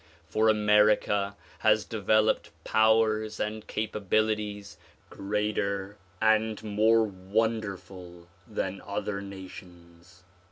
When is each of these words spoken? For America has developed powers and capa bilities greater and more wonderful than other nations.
For 0.27 0.49
America 0.49 1.35
has 1.59 1.85
developed 1.85 2.49
powers 2.63 3.39
and 3.39 3.67
capa 3.67 3.99
bilities 4.01 4.77
greater 5.11 5.95
and 6.19 6.63
more 6.63 7.03
wonderful 7.03 8.27
than 8.47 8.81
other 8.83 9.21
nations. 9.21 10.23